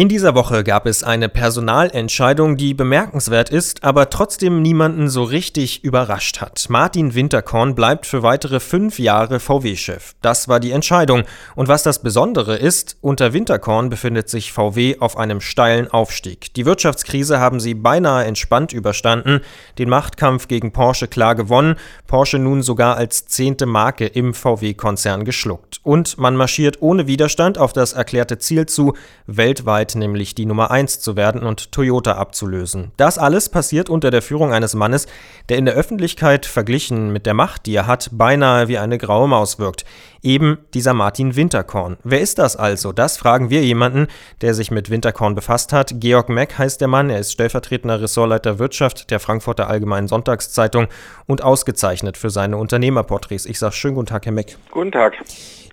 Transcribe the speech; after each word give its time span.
In 0.00 0.08
dieser 0.08 0.34
Woche 0.34 0.64
gab 0.64 0.86
es 0.86 1.04
eine 1.04 1.28
Personalentscheidung, 1.28 2.56
die 2.56 2.72
bemerkenswert 2.72 3.50
ist, 3.50 3.84
aber 3.84 4.08
trotzdem 4.08 4.62
niemanden 4.62 5.10
so 5.10 5.24
richtig 5.24 5.84
überrascht 5.84 6.40
hat. 6.40 6.64
Martin 6.70 7.14
Winterkorn 7.14 7.74
bleibt 7.74 8.06
für 8.06 8.22
weitere 8.22 8.60
fünf 8.60 8.98
Jahre 8.98 9.40
VW-Chef. 9.40 10.14
Das 10.22 10.48
war 10.48 10.58
die 10.58 10.70
Entscheidung. 10.70 11.24
Und 11.54 11.68
was 11.68 11.82
das 11.82 12.00
Besondere 12.00 12.56
ist, 12.56 12.96
unter 13.02 13.34
Winterkorn 13.34 13.90
befindet 13.90 14.30
sich 14.30 14.54
VW 14.54 14.96
auf 15.00 15.18
einem 15.18 15.42
steilen 15.42 15.88
Aufstieg. 15.88 16.54
Die 16.54 16.64
Wirtschaftskrise 16.64 17.38
haben 17.38 17.60
sie 17.60 17.74
beinahe 17.74 18.24
entspannt 18.24 18.72
überstanden, 18.72 19.42
den 19.76 19.90
Machtkampf 19.90 20.48
gegen 20.48 20.72
Porsche 20.72 21.08
klar 21.08 21.34
gewonnen, 21.34 21.74
Porsche 22.06 22.38
nun 22.38 22.62
sogar 22.62 22.96
als 22.96 23.26
zehnte 23.26 23.66
Marke 23.66 24.06
im 24.06 24.32
VW-Konzern 24.32 25.26
geschluckt. 25.26 25.78
Und 25.82 26.16
man 26.16 26.36
marschiert 26.36 26.80
ohne 26.80 27.06
Widerstand 27.06 27.58
auf 27.58 27.74
das 27.74 27.92
erklärte 27.92 28.38
Ziel 28.38 28.64
zu, 28.64 28.94
weltweit 29.26 29.89
Zeit, 29.90 30.00
nämlich 30.00 30.34
die 30.34 30.46
Nummer 30.46 30.70
1 30.70 31.00
zu 31.00 31.16
werden 31.16 31.42
und 31.42 31.72
Toyota 31.72 32.12
abzulösen. 32.12 32.92
Das 32.96 33.18
alles 33.18 33.48
passiert 33.48 33.88
unter 33.88 34.10
der 34.10 34.22
Führung 34.22 34.52
eines 34.52 34.74
Mannes, 34.74 35.06
der 35.48 35.58
in 35.58 35.64
der 35.64 35.74
Öffentlichkeit 35.74 36.46
verglichen 36.46 37.12
mit 37.12 37.26
der 37.26 37.34
Macht, 37.34 37.66
die 37.66 37.74
er 37.74 37.86
hat, 37.86 38.10
beinahe 38.12 38.68
wie 38.68 38.78
eine 38.78 38.98
graue 38.98 39.28
Maus 39.28 39.58
wirkt. 39.58 39.84
Eben 40.22 40.58
dieser 40.74 40.92
Martin 40.92 41.34
Winterkorn. 41.34 41.96
Wer 42.04 42.20
ist 42.20 42.38
das 42.38 42.56
also? 42.56 42.92
Das 42.92 43.16
fragen 43.16 43.48
wir 43.48 43.62
jemanden, 43.62 44.06
der 44.42 44.54
sich 44.54 44.70
mit 44.70 44.90
Winterkorn 44.90 45.34
befasst 45.34 45.72
hat. 45.72 45.94
Georg 45.94 46.28
Meck 46.28 46.58
heißt 46.58 46.80
der 46.80 46.88
Mann. 46.88 47.08
Er 47.08 47.20
ist 47.20 47.32
stellvertretender 47.32 48.02
Ressortleiter 48.02 48.58
Wirtschaft 48.58 49.10
der 49.10 49.20
Frankfurter 49.20 49.68
Allgemeinen 49.68 50.08
Sonntagszeitung 50.08 50.88
und 51.26 51.42
ausgezeichnet 51.42 52.18
für 52.18 52.30
seine 52.30 52.58
Unternehmerporträts. 52.58 53.46
Ich 53.46 53.58
sage 53.58 53.74
schönen 53.74 53.94
guten 53.94 54.08
Tag, 54.08 54.26
Herr 54.26 54.32
Meck. 54.32 54.58
Guten 54.70 54.92
Tag. 54.92 55.14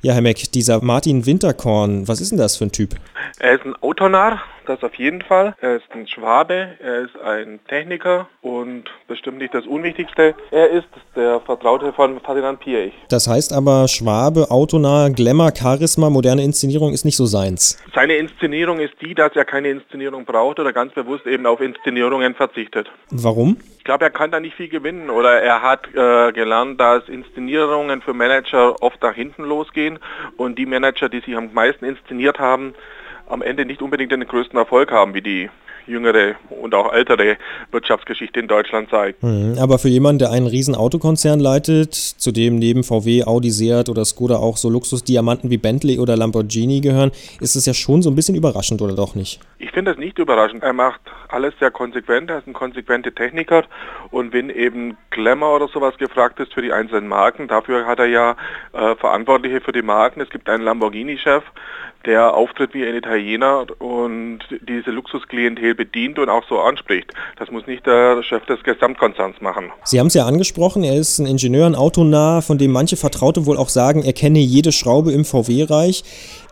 Ja, 0.02 0.14
Herr 0.14 0.22
Meck, 0.22 0.52
dieser 0.52 0.84
Martin 0.84 1.26
Winterkorn, 1.26 2.08
was 2.08 2.22
ist 2.22 2.32
denn 2.32 2.38
das 2.38 2.56
für 2.56 2.66
ein 2.66 2.72
Typ? 2.72 2.96
Er 3.40 3.56
ist 3.56 3.66
ein 3.66 3.76
Autonarr, 3.82 4.42
das 4.68 4.84
auf 4.84 4.96
jeden 4.96 5.22
Fall. 5.22 5.56
Er 5.62 5.78
ist 5.78 5.86
ein 5.92 6.08
Schwabe, 6.08 6.78
er 6.80 7.02
ist 7.02 7.20
ein 7.20 7.60
Techniker 7.68 8.28
und 8.42 8.86
bestimmt 9.08 9.40
nicht 9.40 9.54
das 9.54 9.66
Unwichtigste. 9.66 10.36
Er 10.52 10.70
ist 10.70 10.88
der 11.16 11.40
Vertraute 11.42 11.94
von 11.94 12.20
Ferdinand 12.20 12.60
Piech. 12.60 12.94
Das 13.10 13.28
heißt 13.28 13.54
aber, 13.54 13.88
Schwabe, 13.88 14.52
Autonah, 14.52 15.10
Glamour, 15.10 15.52
Charisma, 15.56 16.10
moderne 16.10 16.44
Inszenierung 16.44 16.94
ist 16.94 17.06
nicht 17.06 17.18
so 17.18 17.26
seins. 17.26 17.82
Seine 17.94 18.16
Inszenierung 18.16 18.80
ist 18.80 18.94
die, 19.02 19.14
dass 19.14 19.36
er 19.36 19.46
keine 19.46 19.70
Inszenierung 19.70 20.26
braucht 20.26 20.60
oder 20.60 20.74
ganz 20.74 20.94
bewusst 20.94 21.26
eben 21.26 21.46
auf 21.46 21.62
Inszenierungen 21.62 22.36
verzichtet. 22.36 22.90
Warum? 23.10 23.58
Ich 23.78 23.84
glaube, 23.84 24.04
er 24.06 24.12
kann 24.12 24.32
da 24.32 24.40
nicht 24.40 24.56
viel 24.56 24.68
gewinnen 24.68 25.10
oder 25.10 25.42
er 25.42 25.62
hat 25.62 25.88
äh, 25.96 26.34
gelernt, 26.34 26.80
dass 26.80 27.08
Inszenierungen 27.08 28.02
für 28.02 28.14
Manager 28.14 28.76
oft 28.82 29.02
nach 29.02 29.16
hinten 29.16 29.44
losgehen 29.44 30.00
und 30.36 30.60
die 30.60 30.66
Manager, 30.66 31.08
die 31.08 31.22
sich 31.22 31.36
am 31.36 31.54
meisten 31.54 31.86
inszeniert 31.86 32.38
haben, 32.38 32.74
am 33.30 33.42
Ende 33.42 33.66
nicht 33.66 33.82
unbedingt 33.82 34.12
den 34.12 34.26
größten 34.26 34.58
Erfolg 34.58 34.92
haben, 34.92 35.14
wie 35.14 35.22
die 35.22 35.50
jüngere 35.88 36.36
und 36.50 36.76
auch 36.76 36.94
ältere 36.94 37.38
Wirtschaftsgeschichte 37.72 38.40
in 38.40 38.48
Deutschland 38.48 38.90
zeigt. 38.90 39.24
Mhm, 39.24 39.58
aber 39.60 39.80
für 39.80 39.88
jemanden, 39.88 40.20
der 40.20 40.32
einen 40.32 40.48
riesen 40.48 40.76
Autokonzern 40.76 41.40
leitet, 41.40 41.94
zu 41.94 42.32
dem 42.32 42.58
neben 42.58 42.84
VW, 42.84 43.24
Audi, 43.24 43.52
Seat 43.52 43.90
oder 43.90 44.06
Skoda 44.06 44.36
auch 44.36 44.58
so 44.58 44.70
Luxusdiamanten 44.70 45.50
wie 45.50 45.58
Bentley 45.58 46.00
oder 46.00 46.16
Lamborghini 46.16 46.82
gehören, 46.82 47.12
ist 47.40 47.56
es 47.56 47.66
ja 47.66 47.74
schon 47.74 48.02
so 48.02 48.10
ein 48.10 48.16
bisschen 48.16 48.36
überraschend, 48.36 48.82
oder 48.82 48.96
doch 48.96 49.16
nicht? 49.16 49.40
Ich 49.60 49.72
finde 49.72 49.92
das 49.92 50.00
nicht 50.00 50.20
überraschend. 50.20 50.64
Er 50.64 50.74
macht 50.74 51.02
alles 51.30 51.54
sehr 51.60 51.72
konsequent, 51.72 52.30
er 52.30 52.40
ist 52.40 52.48
ein 52.48 52.54
konsequenter 52.54 53.14
Techniker 53.14 53.64
und 54.12 54.34
wenn 54.34 54.50
eben 54.50 54.98
Glamour 55.10 55.56
oder 55.56 55.68
sowas 55.68 55.98
gefragt 55.98 56.40
ist 56.40 56.54
für 56.54 56.62
die 56.62 56.74
einzelnen 56.74 57.08
Marken, 57.08 57.48
dafür 57.48 57.86
hat 57.86 58.00
er 58.00 58.08
ja 58.08 58.36
äh, 58.74 58.96
Verantwortliche 58.96 59.62
für 59.62 59.72
die 59.72 59.82
Marken. 59.82 60.22
Es 60.22 60.30
gibt 60.30 60.50
einen 60.50 60.64
Lamborghini-Chef, 60.64 61.44
der 62.08 62.34
auftritt 62.34 62.74
wie 62.74 62.86
ein 62.88 62.96
Italiener 62.96 63.66
und 63.80 64.40
diese 64.68 64.92
Luxusklientel 64.92 65.76
bedient 65.76 66.18
und 66.18 66.30
auch 66.30 66.44
so 66.48 66.60
anspricht. 66.60 67.14
Das 67.38 67.52
muss 67.52 67.68
nicht 67.68 67.86
der 67.86 68.24
Chef 68.24 68.46
des 68.46 68.64
Gesamtkonzerns 68.64 69.42
machen. 69.42 69.72
Sie 69.84 70.00
haben 70.00 70.08
es 70.08 70.14
ja 70.14 70.26
angesprochen, 70.26 70.84
er 70.84 70.96
ist 70.96 71.20
ein 71.20 71.28
Ingenieur, 71.28 71.68
ein 71.68 71.76
Autonah, 71.76 72.42
von 72.42 72.58
dem 72.58 72.72
manche 72.72 72.96
Vertraute 72.96 73.46
wohl 73.46 73.58
auch 73.58 73.70
sagen, 73.70 74.04
er 74.04 74.14
kenne 74.14 74.40
jede 74.40 74.72
Schraube 74.72 75.12
im 75.12 75.26
VW-Reich. 75.26 76.04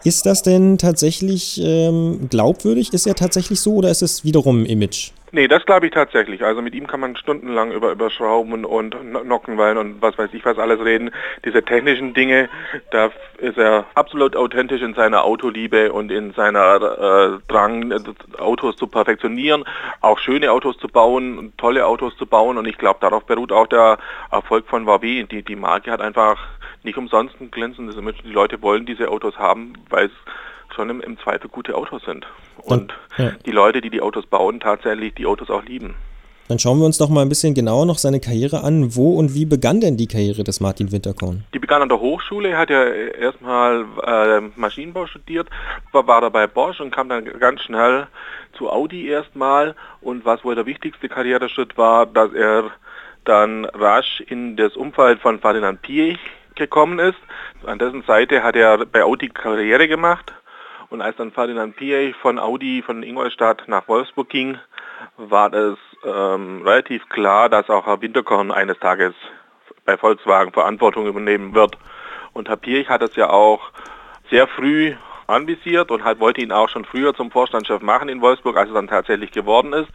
Ist 0.04 0.26
das 0.26 0.44
denn 0.44 0.78
tatsächlich 0.78 1.60
ähm, 1.64 2.28
glaubwürdig? 2.30 2.94
Ist 2.94 3.08
er 3.08 3.16
tatsächlich 3.16 3.60
so 3.60 3.76
oder 3.76 3.90
ist 3.90 4.04
es 4.04 4.24
wiederum 4.24 4.62
ein 4.62 4.66
Image? 4.66 5.12
Nee, 5.35 5.50
das 5.50 5.66
glaube 5.66 5.88
ich 5.88 5.91
tatsächlich. 5.91 6.46
Also 6.46 6.62
mit 6.62 6.73
ihm 6.73 6.88
kann 6.88 7.01
man 7.01 7.18
stundenlang 7.18 7.73
über, 7.73 7.91
über 7.91 8.09
Schrauben 8.09 8.63
und 8.63 8.96
Nockenwellen 9.03 9.78
und 9.78 10.01
was 10.01 10.18
weiß 10.18 10.29
ich 10.31 10.46
was 10.46 10.57
alles 10.57 10.79
reden. 10.79 11.12
Diese 11.44 11.62
technischen 11.62 12.13
Dinge, 12.13 12.47
da 12.91 13.12
ist 13.40 13.57
er 13.57 13.84
absolut 13.96 14.38
authentisch 14.38 14.81
in 14.81 14.94
seiner 14.94 15.25
Autoliebe 15.25 15.91
und 15.91 16.09
in 16.09 16.31
seiner 16.31 16.75
äh, 16.78 17.51
Drang, 17.51 17.94
Autos 18.38 18.78
zu 18.78 18.88
perfektionieren, 18.88 19.66
auch 20.00 20.19
schöne 20.19 20.53
Autos 20.53 20.78
zu 20.78 20.88
bauen, 20.88 21.52
tolle 21.57 21.85
Autos 21.85 22.16
zu 22.16 22.25
bauen 22.25 22.57
und 22.57 22.66
ich 22.66 22.78
glaube, 22.78 23.00
darauf 23.02 23.25
beruht 23.25 23.52
auch 23.52 23.67
der 23.67 23.97
Erfolg 24.31 24.66
von 24.69 24.85
VW. 24.85 25.23
Die, 25.23 25.44
die 25.44 25.57
Marke 25.57 25.91
hat 25.91 26.00
einfach 26.00 26.38
nicht 26.84 26.97
umsonst 26.97 27.35
ein 27.41 27.52
glänzendes 27.52 27.97
Image. 27.97 28.23
Die 28.23 28.31
Leute 28.31 28.62
wollen 28.62 28.85
diese 28.85 29.09
Autos 29.09 29.38
haben, 29.38 29.73
weil 29.90 30.06
es 30.06 30.13
schon 30.75 30.90
im, 30.90 31.18
Zweifel 31.19 31.50
gute 31.50 31.75
Autos 31.75 32.03
sind. 32.06 32.25
Und 32.58 32.94
ja. 33.18 33.31
die 33.46 33.52
Leute, 33.52 33.81
die 33.81 33.90
die 33.90 34.02
Autos 34.02 34.25
bauen, 34.25 34.59
tatsächlich 34.59 35.13
die 35.16 35.25
Autos 35.25 35.50
auch 35.50 35.63
lieben. 35.63 35.96
Dann 36.47 36.59
schauen 36.59 36.78
wir 36.78 36.86
uns 36.86 37.00
doch 37.00 37.09
mal 37.09 37.24
ein 37.24 37.30
bisschen 37.30 37.56
genauer 37.56 37.88
noch 37.88 37.97
seine 37.97 38.19
Karriere 38.19 38.63
an. 38.63 38.96
Wo 38.96 39.18
und 39.18 39.34
wie 39.34 39.46
begann 39.46 39.81
denn 39.81 39.97
die 39.97 40.06
Karriere 40.06 40.44
des 40.44 40.59
Martin 40.59 40.91
Winterkorn? 40.91 41.44
Die 41.56 41.59
begann 41.59 41.81
an 41.81 41.90
der 41.90 42.00
Hochschule, 42.00 42.50
er 42.50 42.58
hat 42.59 42.69
ja 42.69 42.84
erstmal 42.84 43.85
äh, 44.06 44.41
Maschinenbau 44.56 45.08
studiert, 45.08 45.50
war, 45.91 46.06
war 46.06 46.22
da 46.22 46.30
bei 46.30 46.46
Bosch 46.46 46.80
und 46.80 46.91
kam 46.91 47.09
dann 47.09 47.25
ganz 47.40 47.62
schnell 47.62 48.06
zu 48.53 48.69
Audi 48.69 49.08
erstmal. 49.08 49.74
Und 50.02 50.24
was 50.24 50.44
wohl 50.44 50.53
der 50.53 50.68
wichtigste 50.68 51.09
Karriereschritt 51.09 51.80
war, 51.80 52.06
dass 52.06 52.31
er 52.34 52.69
dann 53.24 53.66
rasch 53.66 54.22
in 54.28 54.56
das 54.56 54.75
Umfeld 54.75 55.19
von 55.22 55.40
Ferdinand 55.40 55.81
Piech 55.81 56.19
gekommen 56.53 57.00
ist. 57.00 57.18
An 57.66 57.80
dessen 57.80 58.03
Seite 58.03 58.44
hat 58.44 58.56
er 58.56 58.85
bei 58.85 59.03
Audi 59.03 59.30
Karriere 59.30 59.88
gemacht 59.88 60.31
und 60.90 61.01
als 61.01 61.16
dann 61.18 61.31
Ferdinand 61.31 61.75
Piech 61.75 62.16
von 62.16 62.40
Audi 62.40 62.81
von 62.81 63.03
Ingolstadt 63.03 63.63
nach 63.68 63.88
Wolfsburg 63.88 64.29
ging, 64.29 64.57
war 65.18 65.53
es 65.53 65.78
ähm, 66.03 66.62
relativ 66.63 67.07
klar, 67.09 67.50
dass 67.50 67.69
auch 67.69 67.85
Herr 67.85 68.01
Winterkorn 68.01 68.51
eines 68.51 68.79
Tages 68.79 69.13
bei 69.85 69.97
Volkswagen 69.97 70.51
Verantwortung 70.51 71.07
übernehmen 71.07 71.53
wird. 71.53 71.78
Und 72.34 72.50
Herr 72.50 72.57
Piech 72.57 72.90
hat 72.90 73.01
es 73.01 73.16
ja 73.16 73.29
auch 73.29 73.72
sehr 74.29 74.47
früh 74.47 74.96
anvisiert 75.28 75.91
und 75.91 76.03
halt 76.03 76.19
wollte 76.19 76.41
ihn 76.41 76.51
auch 76.51 76.69
schon 76.69 76.85
früher 76.85 77.13
zum 77.13 77.31
Vorstandschef 77.31 77.81
machen 77.81 78.09
in 78.09 78.22
Wolfsburg, 78.22 78.57
als 78.57 78.69
er 78.69 78.75
dann 78.75 78.88
tatsächlich 78.88 79.31
geworden 79.31 79.73
ist. 79.73 79.91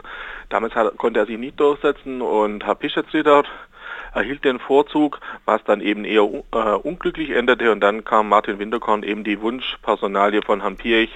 Damals 0.49 0.75
hat, 0.75 0.97
konnte 0.97 1.21
er 1.21 1.27
sich 1.27 1.39
nicht 1.39 1.61
durchsetzen 1.61 2.21
und 2.21 2.65
Herr 2.65 2.75
Pischetsrieder 2.75 3.45
erhielt 4.15 4.45
den 4.45 4.59
Vorzug, 4.59 5.21
was 5.45 5.63
dann 5.65 5.81
eben 5.81 6.05
eher 6.05 6.23
äh, 6.23 6.75
unglücklich 6.83 7.31
endete. 7.31 7.73
Und 7.73 7.81
dann 7.81 8.05
kam 8.05 8.29
Martin 8.29 8.59
Winterkorn 8.59 9.03
eben 9.03 9.25
die 9.25 9.41
Wunschpersonalie 9.41 10.43
von 10.43 10.61
Herrn 10.61 10.77
Piech 10.77 11.11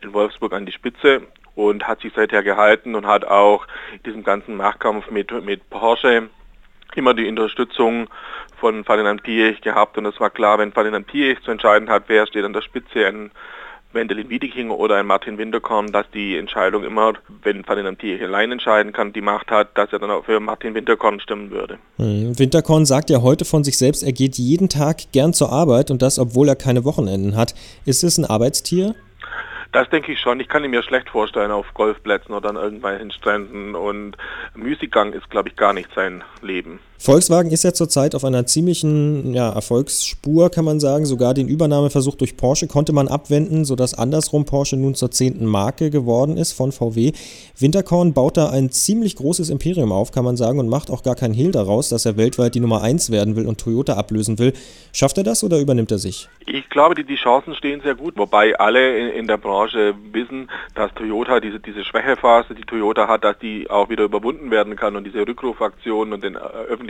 in 0.00 0.12
Wolfsburg 0.12 0.52
an 0.52 0.66
die 0.66 0.72
Spitze 0.72 1.22
und 1.54 1.86
hat 1.86 2.00
sich 2.00 2.12
seither 2.14 2.42
gehalten 2.42 2.94
und 2.94 3.06
hat 3.06 3.24
auch 3.24 3.66
in 3.92 4.02
diesem 4.04 4.24
ganzen 4.24 4.56
Machtkampf 4.56 5.10
mit, 5.10 5.30
mit 5.44 5.68
Porsche 5.70 6.28
immer 6.94 7.14
die 7.14 7.28
Unterstützung 7.28 8.08
von 8.58 8.84
Ferdinand 8.84 9.22
Piech 9.22 9.60
gehabt. 9.60 9.96
Und 9.98 10.06
es 10.06 10.18
war 10.20 10.30
klar, 10.30 10.58
wenn 10.58 10.72
Ferdinand 10.72 11.06
Piech 11.06 11.40
zu 11.42 11.50
entscheiden 11.50 11.88
hat, 11.88 12.04
wer 12.08 12.26
steht 12.26 12.44
an 12.44 12.52
der 12.52 12.62
Spitze, 12.62 13.06
ein 13.06 13.30
Wendelin 13.92 14.30
Wiedeking 14.30 14.70
oder 14.70 14.96
ein 14.96 15.06
Martin 15.06 15.38
Winterkorn, 15.38 15.92
dass 15.92 16.08
die 16.12 16.36
Entscheidung 16.36 16.84
immer, 16.84 17.14
wenn 17.42 17.64
Ferdinand 17.64 17.98
Piech 17.98 18.22
allein 18.22 18.52
entscheiden 18.52 18.92
kann, 18.92 19.12
die 19.12 19.20
Macht 19.20 19.50
hat, 19.50 19.76
dass 19.76 19.92
er 19.92 19.98
dann 19.98 20.10
auch 20.10 20.24
für 20.24 20.38
Martin 20.40 20.74
Winterkorn 20.74 21.20
stimmen 21.20 21.50
würde. 21.50 21.78
Hm, 21.96 22.38
Winterkorn 22.38 22.86
sagt 22.86 23.10
ja 23.10 23.22
heute 23.22 23.44
von 23.44 23.64
sich 23.64 23.76
selbst, 23.78 24.02
er 24.02 24.12
geht 24.12 24.36
jeden 24.36 24.68
Tag 24.68 25.12
gern 25.12 25.32
zur 25.32 25.50
Arbeit 25.50 25.90
und 25.90 26.02
das, 26.02 26.18
obwohl 26.18 26.48
er 26.48 26.56
keine 26.56 26.84
Wochenenden 26.84 27.36
hat. 27.36 27.54
Ist 27.84 28.04
es 28.04 28.18
ein 28.18 28.24
Arbeitstier? 28.24 28.94
Das 29.72 29.88
denke 29.88 30.12
ich 30.12 30.20
schon. 30.20 30.40
Ich 30.40 30.48
kann 30.48 30.64
ihn 30.64 30.70
mir 30.70 30.82
schlecht 30.82 31.10
vorstellen 31.10 31.52
auf 31.52 31.66
Golfplätzen 31.74 32.34
oder 32.34 32.50
an 32.50 32.56
irgendwelchen 32.56 33.12
Stränden 33.12 33.74
und 33.74 34.16
Musikgang 34.54 35.12
ist, 35.12 35.30
glaube 35.30 35.48
ich, 35.48 35.56
gar 35.56 35.72
nicht 35.72 35.90
sein 35.94 36.24
Leben. 36.42 36.80
Volkswagen 37.02 37.50
ist 37.50 37.64
ja 37.64 37.72
zurzeit 37.72 38.14
auf 38.14 38.26
einer 38.26 38.44
ziemlichen 38.44 39.32
ja, 39.32 39.48
Erfolgsspur, 39.48 40.50
kann 40.50 40.66
man 40.66 40.80
sagen. 40.80 41.06
Sogar 41.06 41.32
den 41.32 41.48
Übernahmeversuch 41.48 42.14
durch 42.14 42.36
Porsche 42.36 42.66
konnte 42.66 42.92
man 42.92 43.08
abwenden, 43.08 43.64
sodass 43.64 43.94
andersrum 43.94 44.44
Porsche 44.44 44.76
nun 44.76 44.94
zur 44.94 45.10
zehnten 45.10 45.46
Marke 45.46 45.88
geworden 45.88 46.36
ist 46.36 46.52
von 46.52 46.72
VW. 46.72 47.12
Winterkorn 47.58 48.12
baut 48.12 48.36
da 48.36 48.50
ein 48.50 48.68
ziemlich 48.68 49.16
großes 49.16 49.48
Imperium 49.48 49.92
auf, 49.92 50.12
kann 50.12 50.26
man 50.26 50.36
sagen, 50.36 50.58
und 50.58 50.68
macht 50.68 50.90
auch 50.90 51.02
gar 51.02 51.14
keinen 51.14 51.32
Hehl 51.32 51.52
daraus, 51.52 51.88
dass 51.88 52.04
er 52.04 52.18
weltweit 52.18 52.54
die 52.54 52.60
Nummer 52.60 52.82
eins 52.82 53.10
werden 53.10 53.34
will 53.34 53.46
und 53.46 53.58
Toyota 53.58 53.94
ablösen 53.94 54.38
will. 54.38 54.52
Schafft 54.92 55.16
er 55.16 55.24
das 55.24 55.42
oder 55.42 55.58
übernimmt 55.58 55.90
er 55.90 55.98
sich? 55.98 56.28
Ich 56.44 56.68
glaube, 56.68 56.94
die, 56.94 57.04
die 57.04 57.16
Chancen 57.16 57.54
stehen 57.54 57.80
sehr 57.80 57.94
gut, 57.94 58.18
wobei 58.18 58.58
alle 58.58 58.98
in, 58.98 59.20
in 59.20 59.26
der 59.26 59.38
Branche 59.38 59.94
wissen, 60.12 60.50
dass 60.74 60.92
Toyota 60.92 61.40
diese, 61.40 61.60
diese 61.60 61.82
Schwächephase, 61.82 62.54
die 62.54 62.64
Toyota 62.64 63.08
hat, 63.08 63.24
dass 63.24 63.38
die 63.38 63.70
auch 63.70 63.88
wieder 63.88 64.04
überwunden 64.04 64.50
werden 64.50 64.76
kann 64.76 64.96
und 64.96 65.04
diese 65.04 65.26
Rückrufaktionen 65.26 66.12
und 66.12 66.22
den 66.22 66.34
äh, 66.34 66.38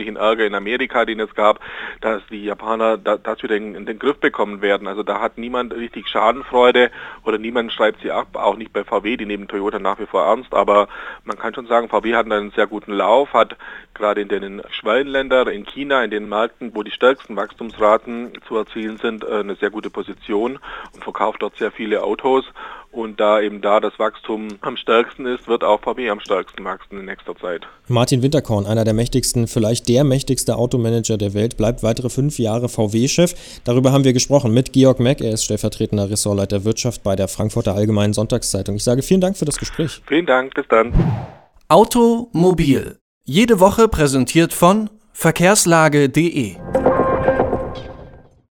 öffentlichen 0.01 0.15
Ärger 0.15 0.45
in 0.45 0.55
Amerika, 0.55 1.05
den 1.05 1.19
es 1.19 1.33
gab, 1.35 1.59
dass 2.01 2.21
die 2.29 2.43
Japaner 2.43 2.97
da, 2.97 3.17
das 3.17 3.43
wieder 3.43 3.55
in, 3.55 3.75
in, 3.75 3.85
den 3.85 3.99
Griff 3.99 4.19
bekommen 4.19 4.61
werden. 4.61 4.87
Also 4.87 5.03
da 5.03 5.19
hat 5.19 5.37
niemand 5.37 5.73
richtig 5.73 6.07
Schadenfreude 6.07 6.91
oder 7.23 7.37
niemand 7.37 7.71
schreibt 7.71 8.01
sie 8.01 8.11
ab, 8.11 8.29
auch 8.33 8.57
nicht 8.57 8.73
bei 8.73 8.83
VW, 8.83 9.17
die 9.17 9.25
nehmen 9.25 9.47
Toyota 9.47 9.79
nach 9.79 9.99
wie 9.99 10.05
vor 10.05 10.25
ernst, 10.25 10.53
aber 10.53 10.87
man 11.23 11.37
kann 11.37 11.53
schon 11.53 11.67
sagen, 11.67 11.89
VW 11.89 12.15
hat 12.15 12.25
einen 12.25 12.51
sehr 12.51 12.67
guten 12.67 12.93
Lauf, 12.93 13.33
hat 13.33 13.55
gerade 13.93 14.21
in 14.21 14.27
den 14.27 14.61
Schwellenländern, 14.69 15.47
in 15.47 15.65
China, 15.65 16.03
in 16.03 16.11
den 16.11 16.27
Märkten, 16.27 16.73
wo 16.73 16.83
die 16.83 16.91
stärksten 16.91 17.35
Wachstumsraten 17.35 18.33
zu 18.47 18.57
erzielen 18.57 18.97
sind, 18.97 19.27
eine 19.27 19.55
sehr 19.55 19.69
gute 19.69 19.89
Position 19.89 20.59
und 20.93 21.03
verkauft 21.03 21.41
dort 21.41 21.57
sehr 21.57 21.71
viele 21.71 22.03
Autos 22.03 22.45
und 22.91 23.19
da 23.19 23.41
eben 23.41 23.61
da 23.61 23.79
das 23.79 23.97
Wachstum 23.97 24.49
am 24.61 24.77
stärksten 24.77 25.25
ist, 25.25 25.47
wird 25.47 25.63
auch 25.63 25.81
VW 25.81 26.09
am 26.09 26.19
stärksten 26.19 26.63
wachsen 26.63 26.99
in 26.99 27.05
nächster 27.05 27.35
Zeit. 27.35 27.65
Martin 27.87 28.21
Winterkorn, 28.21 28.65
einer 28.65 28.83
der 28.83 28.93
mächtigsten, 28.93 29.47
vielleicht 29.47 29.87
der 29.87 30.03
mächtigste 30.03 30.55
Automanager 30.55 31.17
der 31.17 31.33
Welt, 31.33 31.57
bleibt 31.57 31.83
weitere 31.83 32.09
fünf 32.09 32.37
Jahre 32.39 32.69
VW-Chef. 32.69 33.33
Darüber 33.63 33.91
haben 33.91 34.03
wir 34.03 34.13
gesprochen 34.13 34.53
mit 34.53 34.73
Georg 34.73 34.99
Meck. 34.99 35.21
Er 35.21 35.31
ist 35.31 35.45
stellvertretender 35.45 36.09
Ressortleiter 36.09 36.65
Wirtschaft 36.65 37.03
bei 37.03 37.15
der 37.15 37.27
Frankfurter 37.27 37.75
Allgemeinen 37.75 38.13
Sonntagszeitung. 38.13 38.75
Ich 38.75 38.83
sage 38.83 39.01
vielen 39.01 39.21
Dank 39.21 39.37
für 39.37 39.45
das 39.45 39.57
Gespräch. 39.57 40.01
Vielen 40.07 40.25
Dank, 40.25 40.53
bis 40.53 40.67
dann. 40.67 40.93
Automobil. 41.69 42.97
Jede 43.23 43.59
Woche 43.59 43.87
präsentiert 43.87 44.51
von 44.51 44.89
verkehrslage.de 45.13 46.55